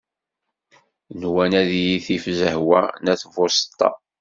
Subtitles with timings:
[1.21, 3.89] Nwan ad iyi-tif Zehwa n At Buseṭṭa.